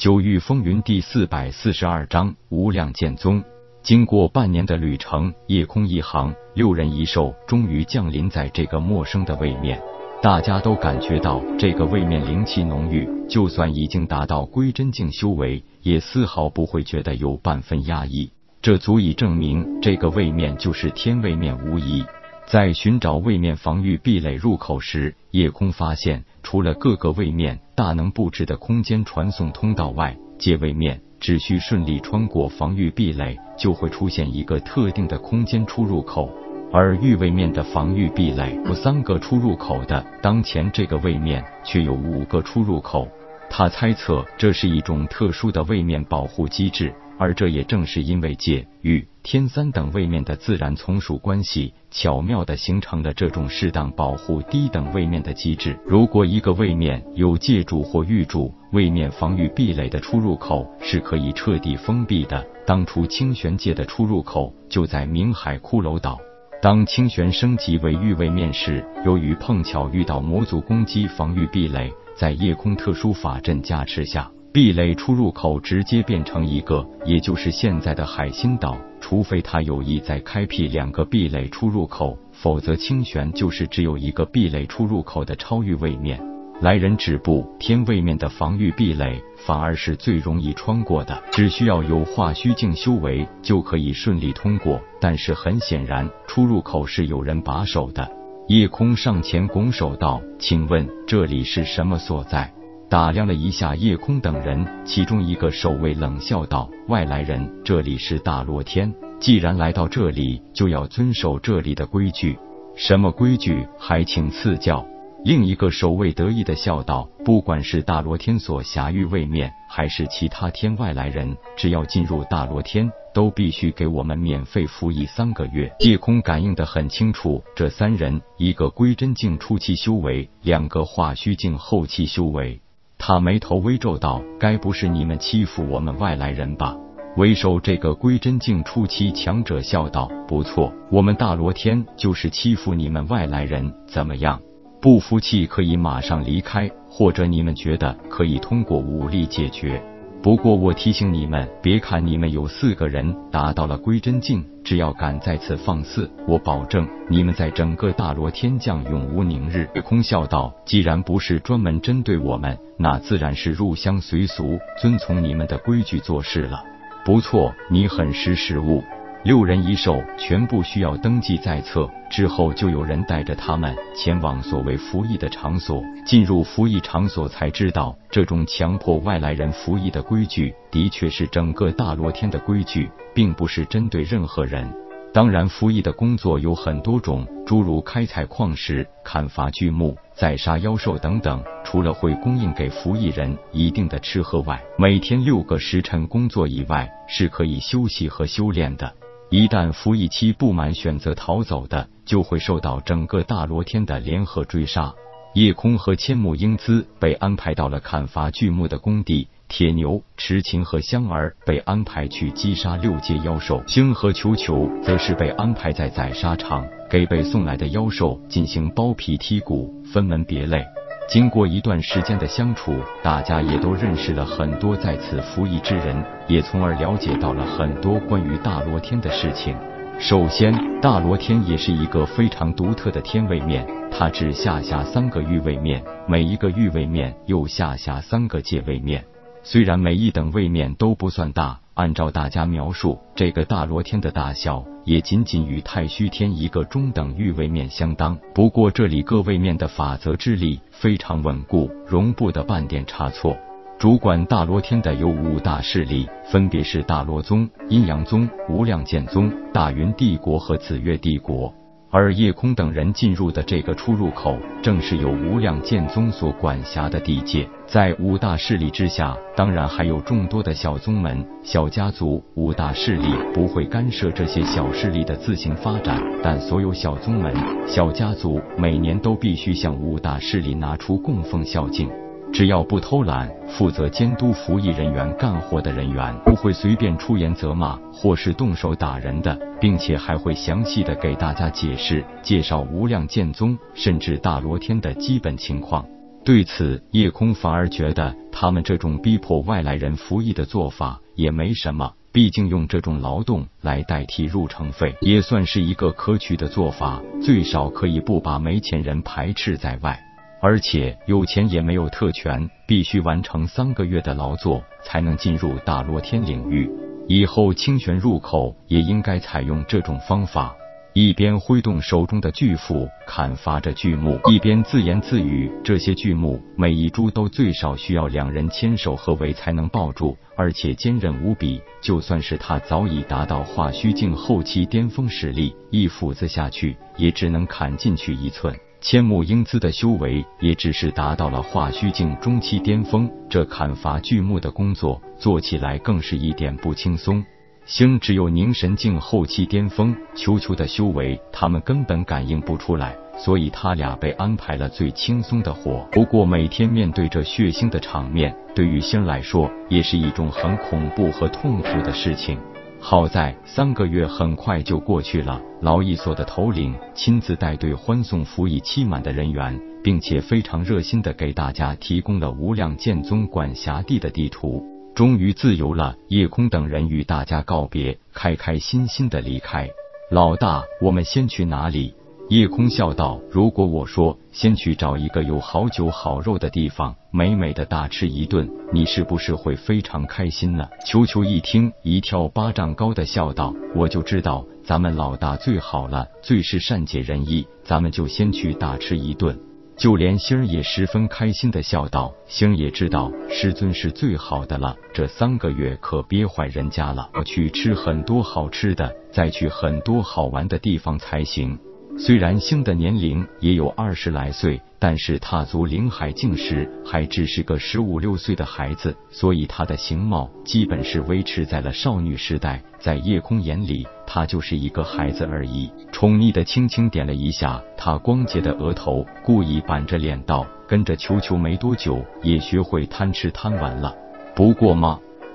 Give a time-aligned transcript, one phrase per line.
[0.00, 3.44] 九域风云第四百四十二章无量剑宗。
[3.82, 9.78] 经过半年的旅程，夜空一行六人一兽终于降临在这个陌生的位面。
[10.22, 18.30] 大家都感觉到这个位面灵气浓郁，就算已经达到归真境修为，也丝毫不会觉得有半分压抑。
[18.62, 22.02] 这足以证明这个位面就是天位面无疑。
[22.50, 36.28] 在寻找位面防御壁垒入口时，夜空发现，除了各个位面大能布置的空间传送通道外，界位面只需顺利穿过防御壁垒，就会出现一个特定的空间出入口。
[36.72, 43.06] 而域位面的防御壁垒有三个出入口的，当前这个位面却有五个出入口。
[43.48, 46.92] 他猜测这是一种特殊的位面保护机制。
[47.20, 55.78] 而这也正是因为界、与、天三等位面的自然从属关系，巧妙的形成了这种适当保护低等位面的机制。
[55.86, 62.42] 如果一个位面有界主或域主，位面防御壁垒的出入口是可以彻底封闭的。
[62.66, 66.18] 当初清玄界的出入口就在明海骷髅岛。
[66.62, 74.30] 当清玄升级为域位面时，由于碰巧遇到魔族攻击，防御壁垒在夜空特殊法阵加持下。
[74.52, 78.76] 壁垒出入口直接变成一个，也就是现在的海心岛。
[79.00, 86.20] 除非他有意再开辟两个壁垒出入口，否则清玄就是只有一个壁垒出入口的超域位面。
[86.60, 94.80] 来人止步，天位面的防御壁垒反而是最容易穿过的，只需要有化虚境修为就可以顺利通过。
[95.00, 98.10] 但是很显然，出入口是有人把守的。
[98.48, 102.52] 夜空上前拱手道：“请问这里是什么所在？”
[102.90, 112.36] 打量了一下夜空等人，其中一个守卫冷笑道：“外来人，这里是大罗天，既然来到这里，就要遵守这里的规矩。
[112.74, 113.64] 什么规矩？
[113.78, 114.84] 还请赐教。”
[115.24, 132.60] 另一个守卫得意的笑道：“不管是大罗天所辖域位面，还是其他天外来人，只要进入大罗天，都必须给我们免费服役三个月。”夜空感应得很清楚，这三人，一个归真境初期修为，两个化虚境后期修为。
[133.02, 136.76] 他眉头微皱道：“该不是你们欺负我们外来人吧？”
[137.16, 144.38] 为首这个归真境初期强者笑道：“不错，我们大罗天就是欺负你们外来人，怎么样？
[144.82, 149.82] 不服气可以马上离开，或者你们觉得可以通过武力解决。”
[150.22, 159.66] 不过我提醒你们，别看你们有四个人达到了归真境，只要敢再次放肆，我保证你们在整个大罗天降永无宁日。
[159.82, 166.62] 空笑道：“既然不是专门针对我们，那自然是入乡随俗，遵从你们的规矩做事了。
[167.02, 168.82] 不错，你很识时务。”
[169.22, 175.82] 六人一兽全部需要登记在册，之后就有人带着他们前往所谓服役的场所。
[176.06, 184.66] 进入服役场所才知道，这种强迫外来人服役的规矩，的确是整个大罗天的规矩，并不是针对任何人。
[185.12, 191.42] 当然，服役的工作有很多种，诸如开采矿石、砍伐巨木、宰杀妖兽等等。
[191.62, 198.90] 除了会供应给服役人一定的吃喝外，每天六个时辰工作以外，是可以休息和修炼的。
[199.30, 204.92] 一旦服役期不满，选择逃走的，就会受到整个大罗天的联合追杀。
[205.34, 220.66] 夜空和千木英姿被安排到了砍伐巨木的工地，铁牛、痴情和香儿被安排去击杀六阶妖兽，星和球球则是被安排在宰杀场，给被送来的妖兽进行剥皮剔骨，分门别类。
[221.10, 222.72] 经过一段时间的相处，
[223.02, 229.56] 大家也都认识了很多在此服役之人，也从而了解到了很多关于大罗天的事情。
[229.98, 239.04] 首先，大罗天也是一个非常独特的天位面，它只下辖三个域位面，每一个域位面又下辖三个界位面。
[239.42, 244.62] 虽然每一等位面都不算大，按照大家描述，这个大罗天的大小。
[244.84, 248.18] 也仅仅与太虚天一个中等域位面相当。
[248.34, 253.36] 不过这里各位面的法则之力非常稳固，容不得半点差错。
[253.78, 261.54] 主管大罗天的有五大势力，分别是大罗宗、阴阳宗、无量剑宗、大云帝国和紫月帝国。
[261.90, 267.48] 而夜空等人进入的这个出入口，正是由无量剑宗所管辖的地界。
[267.66, 272.22] 在五大势力之下，当然还有众多的小宗门、小家族。
[272.34, 277.34] 五大势力不会干涉这些小势力的自行发展，但所有小宗门、
[277.66, 281.88] 小家族每年都必须向五大势力拿出供奉孝敬。
[282.32, 295.84] 只要不偷懒，负责监督服役人员干活的人员不会随便出言责骂或是动手打人的，并且还会详细的给大家解释、介绍无量剑宗甚至大罗天的基本情况。
[296.24, 309.98] 对此，叶空反而觉得他们这种逼迫外来人服役的做法也没什么，毕竟用这种劳动来代替入城费，也算是一个可取的做法，最少可以不把没钱人排斥在外。
[310.40, 316.70] 而且有钱也没有特权，必须完成三个月的劳作才能进入大罗天领域。
[317.06, 320.56] 以后清玄入口也应该采用这种方法。
[320.92, 331.62] 一边挥动手中的巨斧砍伐着巨木，一边自言自语：这些巨木每一株都最少需要两人牵手合围才能抱住，而且坚韧无比。
[331.80, 338.52] 就算是他早已达到化虚境后期巅峰实力，一斧子下去也只能砍进去一寸。
[338.80, 347.22] 千木英姿的修为也只是达到了化虚境中期巅峰，这砍伐巨木的工作做起来更是一点不轻松。
[347.66, 355.86] 星只有凝神境后期巅峰，球球的修为他们根本感应不出来，所以他俩被安排了最轻松的活。
[355.92, 362.38] 不过每天面对着血腥的场面，对于星来说也是一种很恐怖和痛苦的事情。
[362.82, 374.64] 好在三个月很快就过去了，劳役所的头领亲自带队欢送服役期满的人员，并且非常热心的给大家提供了无量剑宗管辖地的地图。
[374.94, 379.68] 终于自由了，夜空等人与大家告别，开开心心的离开。
[380.10, 381.94] 老大，我们先去哪里？
[382.30, 399.36] 叶空笑道：“如果我说先去找一个有好酒好肉的地方，美美的大吃一顿，你是不是会非常开心呢？”球球一听，一跳八丈高的笑道：“我就知道咱们老大最好了，最是善解人意，咱们就先去大吃一顿。”
[399.76, 411.58] 就连星儿也十分开心的笑道：“星儿也知道师尊是最好的了，这三个月可憋坏人家了，要去吃很多好吃的，再去很多好玩的地方才行。”
[412.02, 422.62] 虽然星的年龄也有二十来岁，但是踏足灵海境时还只是个十五六岁的孩子，所以他的形貌基本是维持在了少女时代。
[422.78, 425.70] 在夜空眼里，他就是一个孩子而已。
[425.92, 433.94] 宠溺的轻轻点了一下他光洁的额头，故意板着脸道：“跟着球球没多久，也学会贪吃贪玩了。
[434.34, 434.98] 不过嘛。”